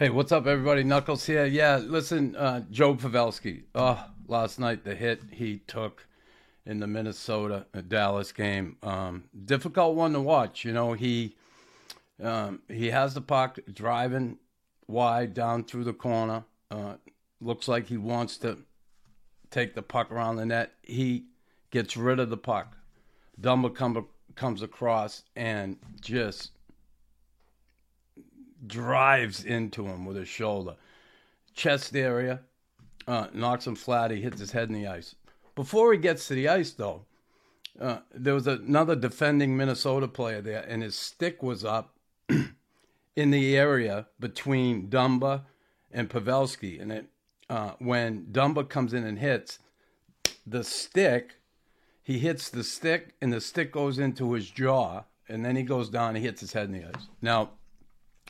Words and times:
Hey, 0.00 0.10
what's 0.10 0.30
up, 0.30 0.46
everybody? 0.46 0.84
Knuckles 0.84 1.26
here. 1.26 1.44
Yeah, 1.44 1.78
listen, 1.78 2.36
uh, 2.36 2.62
Joe 2.70 2.94
Pavelski. 2.94 3.64
Oh, 3.74 4.00
last 4.28 4.60
night 4.60 4.84
the 4.84 4.94
hit 4.94 5.20
he 5.32 5.58
took 5.66 6.06
in 6.64 6.78
the 6.78 6.86
Minnesota 6.86 7.66
uh, 7.74 7.80
Dallas 7.80 8.30
game. 8.30 8.76
Um, 8.84 9.24
difficult 9.44 9.96
one 9.96 10.12
to 10.12 10.20
watch. 10.20 10.64
You 10.64 10.72
know, 10.72 10.92
he 10.92 11.34
um, 12.22 12.60
he 12.68 12.90
has 12.90 13.14
the 13.14 13.20
puck 13.20 13.58
driving 13.74 14.38
wide 14.86 15.34
down 15.34 15.64
through 15.64 15.82
the 15.82 15.92
corner. 15.92 16.44
Uh, 16.70 16.94
looks 17.40 17.66
like 17.66 17.88
he 17.88 17.96
wants 17.96 18.36
to 18.36 18.56
take 19.50 19.74
the 19.74 19.82
puck 19.82 20.12
around 20.12 20.36
the 20.36 20.46
net. 20.46 20.74
He 20.82 21.24
gets 21.72 21.96
rid 21.96 22.20
of 22.20 22.30
the 22.30 22.36
puck. 22.36 22.76
Dumba 23.40 23.74
come, 23.74 24.06
comes 24.36 24.62
across 24.62 25.24
and 25.34 25.76
just 26.00 26.52
drives 28.66 29.44
into 29.44 29.86
him 29.86 30.04
with 30.04 30.16
his 30.16 30.28
shoulder. 30.28 30.74
Chest 31.54 31.94
area, 31.96 32.40
uh, 33.06 33.28
knocks 33.32 33.66
him 33.66 33.74
flat. 33.74 34.10
He 34.10 34.20
hits 34.20 34.38
his 34.38 34.52
head 34.52 34.68
in 34.68 34.74
the 34.74 34.86
ice. 34.86 35.14
Before 35.54 35.92
he 35.92 35.98
gets 35.98 36.28
to 36.28 36.34
the 36.34 36.48
ice, 36.48 36.72
though, 36.72 37.06
uh, 37.80 37.98
there 38.14 38.34
was 38.34 38.46
another 38.46 38.94
defending 38.94 39.56
Minnesota 39.56 40.06
player 40.06 40.40
there, 40.40 40.64
and 40.68 40.82
his 40.82 40.94
stick 40.94 41.42
was 41.42 41.64
up 41.64 41.96
in 42.28 43.30
the 43.30 43.56
area 43.56 44.06
between 44.20 44.88
Dumba 44.88 45.42
and 45.90 46.10
Pavelski. 46.10 46.80
And 46.80 46.92
it, 46.92 47.06
uh, 47.48 47.72
when 47.78 48.26
Dumba 48.26 48.68
comes 48.68 48.92
in 48.92 49.04
and 49.04 49.18
hits, 49.18 49.58
the 50.46 50.64
stick, 50.64 51.36
he 52.02 52.18
hits 52.18 52.50
the 52.50 52.64
stick, 52.64 53.14
and 53.20 53.32
the 53.32 53.40
stick 53.40 53.72
goes 53.72 53.98
into 53.98 54.32
his 54.32 54.50
jaw, 54.50 55.04
and 55.28 55.44
then 55.44 55.56
he 55.56 55.62
goes 55.62 55.88
down 55.88 56.16
and 56.16 56.24
hits 56.24 56.40
his 56.40 56.52
head 56.52 56.66
in 56.66 56.72
the 56.72 56.84
ice. 56.84 57.06
Now, 57.22 57.50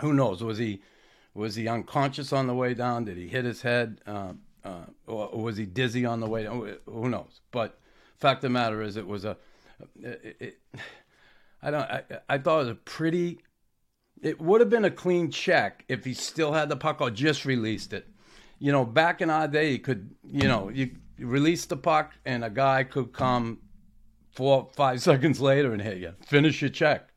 who 0.00 0.12
knows? 0.12 0.42
Was 0.42 0.58
he 0.58 0.80
was 1.34 1.54
he 1.54 1.68
unconscious 1.68 2.32
on 2.32 2.46
the 2.46 2.54
way 2.54 2.74
down? 2.74 3.04
Did 3.04 3.16
he 3.16 3.28
hit 3.28 3.44
his 3.44 3.62
head? 3.62 4.00
Uh, 4.06 4.32
uh, 4.64 4.86
or, 5.06 5.40
was 5.40 5.56
he 5.56 5.66
dizzy 5.66 6.04
on 6.04 6.20
the 6.20 6.26
way 6.26 6.44
down? 6.44 6.76
Who 6.86 7.08
knows? 7.08 7.40
But 7.50 7.78
fact 8.16 8.38
of 8.38 8.42
the 8.42 8.50
matter 8.50 8.82
is, 8.82 8.96
it 8.96 9.06
was 9.06 9.24
a. 9.24 9.36
It, 10.00 10.36
it, 10.40 10.58
I 11.62 11.70
don't. 11.70 11.82
I, 11.82 12.02
I 12.28 12.38
thought 12.38 12.56
it 12.56 12.62
was 12.64 12.68
a 12.68 12.74
pretty. 12.74 13.40
It 14.22 14.40
would 14.40 14.60
have 14.60 14.70
been 14.70 14.86
a 14.86 14.90
clean 14.90 15.30
check 15.30 15.84
if 15.88 16.04
he 16.04 16.14
still 16.14 16.52
had 16.52 16.70
the 16.70 16.76
puck 16.76 17.00
or 17.00 17.10
just 17.10 17.44
released 17.44 17.92
it. 17.92 18.08
You 18.58 18.72
know, 18.72 18.86
back 18.86 19.20
in 19.20 19.28
our 19.28 19.46
day, 19.46 19.72
you 19.72 19.78
could, 19.78 20.14
you 20.24 20.48
know, 20.48 20.70
you, 20.70 20.92
you 21.18 21.26
release 21.26 21.66
the 21.66 21.76
puck 21.76 22.14
and 22.24 22.42
a 22.42 22.48
guy 22.48 22.84
could 22.84 23.12
come 23.12 23.58
four, 24.32 24.70
five 24.74 25.02
seconds 25.02 25.38
later 25.38 25.72
and 25.74 25.82
hit 25.82 25.98
you. 25.98 26.14
Finish 26.26 26.62
your 26.62 26.70
check. 26.70 27.10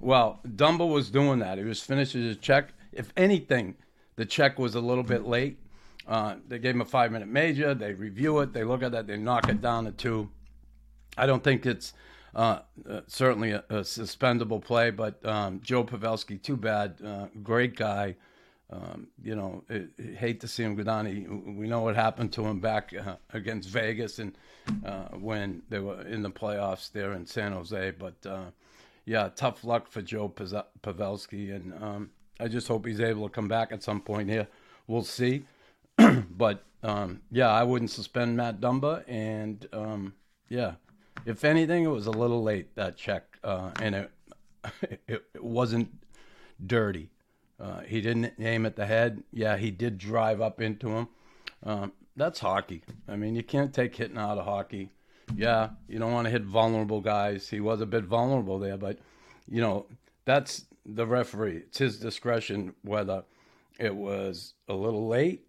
Well, 0.00 0.40
Dumba 0.46 0.88
was 0.88 1.10
doing 1.10 1.40
that. 1.40 1.58
He 1.58 1.64
was 1.64 1.82
finishing 1.82 2.22
his 2.22 2.38
check. 2.38 2.72
If 2.92 3.12
anything, 3.16 3.76
the 4.16 4.24
check 4.24 4.58
was 4.58 4.74
a 4.74 4.80
little 4.80 5.04
bit 5.04 5.26
late. 5.26 5.58
Uh, 6.06 6.36
they 6.48 6.58
gave 6.58 6.74
him 6.74 6.80
a 6.80 6.86
five 6.86 7.12
minute 7.12 7.28
major. 7.28 7.74
They 7.74 7.92
review 7.92 8.40
it. 8.40 8.52
They 8.52 8.64
look 8.64 8.82
at 8.82 8.92
that. 8.92 9.06
They 9.06 9.16
knock 9.16 9.48
it 9.48 9.60
down 9.60 9.84
to 9.84 9.92
two. 9.92 10.30
I 11.18 11.26
don't 11.26 11.44
think 11.44 11.66
it's 11.66 11.92
uh, 12.34 12.60
uh, 12.88 13.00
certainly 13.06 13.52
a, 13.52 13.64
a, 13.68 13.84
suspendable 13.84 14.62
play, 14.62 14.90
but 14.90 15.24
um, 15.26 15.60
Joe 15.62 15.84
Pavelski, 15.84 16.40
too 16.42 16.56
bad. 16.56 16.96
Uh, 17.04 17.26
great 17.42 17.76
guy. 17.76 18.16
Um, 18.72 19.08
you 19.22 19.34
know, 19.34 19.64
it, 19.68 19.90
it, 19.98 20.16
hate 20.16 20.40
to 20.40 20.48
see 20.48 20.62
him 20.62 20.76
go 20.76 20.84
down. 20.84 21.04
He, 21.06 21.26
we 21.26 21.66
know 21.66 21.80
what 21.80 21.96
happened 21.96 22.32
to 22.34 22.46
him 22.46 22.60
back 22.60 22.94
uh, 22.94 23.16
against 23.32 23.68
Vegas 23.68 24.20
and 24.20 24.38
uh, 24.86 25.08
when 25.18 25.62
they 25.68 25.80
were 25.80 26.02
in 26.02 26.22
the 26.22 26.30
playoffs 26.30 26.90
there 26.90 27.12
in 27.14 27.26
San 27.26 27.52
Jose. 27.52 27.92
But 27.98 28.14
yeah, 29.04 29.28
tough 29.34 29.64
luck 29.64 29.88
for 29.88 30.02
Joe 30.02 30.28
Pavelski, 30.28 31.54
and 31.54 31.82
um, 31.82 32.10
I 32.38 32.48
just 32.48 32.68
hope 32.68 32.86
he's 32.86 33.00
able 33.00 33.28
to 33.28 33.34
come 33.34 33.48
back 33.48 33.72
at 33.72 33.82
some 33.82 34.00
point 34.00 34.28
here. 34.28 34.48
We'll 34.86 35.02
see, 35.02 35.44
but 35.96 36.64
um, 36.82 37.20
yeah, 37.30 37.50
I 37.50 37.62
wouldn't 37.62 37.90
suspend 37.90 38.36
Matt 38.36 38.60
Dumba, 38.60 39.04
and 39.08 39.66
um, 39.72 40.14
yeah, 40.48 40.74
if 41.26 41.44
anything, 41.44 41.84
it 41.84 41.88
was 41.88 42.06
a 42.06 42.12
little 42.12 42.42
late 42.42 42.74
that 42.76 42.96
check, 42.96 43.38
uh, 43.44 43.70
and 43.80 43.94
it, 43.94 44.10
it, 44.82 45.02
it 45.34 45.44
wasn't 45.44 45.90
dirty. 46.64 47.10
Uh, 47.58 47.80
he 47.80 48.00
didn't 48.00 48.32
aim 48.38 48.64
at 48.64 48.76
the 48.76 48.86
head. 48.86 49.22
Yeah, 49.32 49.56
he 49.56 49.70
did 49.70 49.98
drive 49.98 50.40
up 50.40 50.60
into 50.60 50.88
him. 50.88 51.08
Um, 51.62 51.92
that's 52.16 52.40
hockey. 52.40 52.82
I 53.06 53.16
mean, 53.16 53.36
you 53.36 53.42
can't 53.42 53.74
take 53.74 53.94
hitting 53.96 54.16
out 54.16 54.38
of 54.38 54.46
hockey 54.46 54.90
yeah, 55.36 55.70
you 55.88 55.98
don't 55.98 56.12
want 56.12 56.26
to 56.26 56.30
hit 56.30 56.42
vulnerable 56.42 57.00
guys. 57.00 57.48
He 57.48 57.60
was 57.60 57.80
a 57.80 57.86
bit 57.86 58.04
vulnerable 58.04 58.58
there, 58.58 58.76
but 58.76 58.98
you 59.48 59.60
know 59.60 59.86
that's 60.24 60.64
the 60.84 61.06
referee. 61.06 61.58
It's 61.68 61.78
his 61.78 61.98
discretion 61.98 62.74
whether 62.82 63.24
it 63.78 63.94
was 63.94 64.54
a 64.68 64.74
little 64.74 65.08
late, 65.08 65.46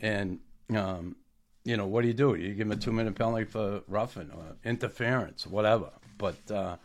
and 0.00 0.40
um, 0.74 1.16
you 1.64 1.76
know 1.76 1.86
what 1.86 2.02
do 2.02 2.08
you 2.08 2.14
do? 2.14 2.34
You 2.34 2.54
give 2.54 2.66
him 2.66 2.72
a 2.72 2.76
two-minute 2.76 3.14
penalty 3.14 3.44
for 3.44 3.82
roughing 3.88 4.30
or 4.34 4.56
interference, 4.64 5.46
whatever. 5.46 5.90
But 6.18 6.50
uh, 6.50 6.76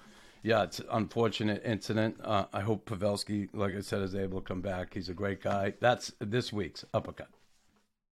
yeah, 0.44 0.63
it's 0.63 0.79
an 0.79 0.88
unfortunate 0.91 1.61
incident. 1.66 2.17
Uh, 2.23 2.45
I 2.51 2.61
hope 2.61 2.89
Pavelski, 2.89 3.50
like 3.53 3.75
I 3.75 3.81
said, 3.81 4.01
is 4.01 4.16
able 4.16 4.41
to 4.41 4.47
come 4.47 4.61
back. 4.61 4.94
He's 4.94 5.09
a 5.09 5.13
great 5.13 5.41
guy. 5.41 5.73
That's 5.79 6.11
this 6.19 6.51
week's 6.51 6.83
uppercut. 6.94 7.29